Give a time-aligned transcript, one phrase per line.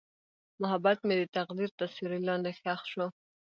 [0.61, 3.05] محبت مې د تقدیر تر سیوري لاندې ښخ شو.